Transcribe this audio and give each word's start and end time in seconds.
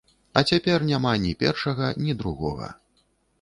А 0.39 0.41
цяпер 0.53 0.85
няма 0.91 1.11
ні 1.25 1.33
першага, 1.43 1.91
ні 2.07 2.17
другога. 2.23 2.73